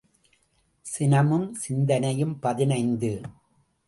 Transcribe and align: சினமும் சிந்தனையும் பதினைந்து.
சினமும் 0.81 1.53
சிந்தனையும் 1.53 2.39
பதினைந்து. 2.39 3.21